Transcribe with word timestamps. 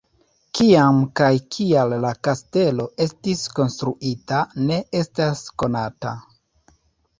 Kiam 0.59 1.01
kaj 1.19 1.29
kial 1.55 1.93
la 2.05 2.13
kastelo 2.29 2.87
estis 3.07 3.45
konstruita 3.59 4.41
ne 4.65 4.81
estas 5.03 5.47
konata. 5.65 6.19